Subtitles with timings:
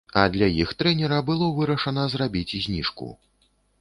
[0.19, 3.15] А для іх трэнера было вырашана зрабіць зніжку.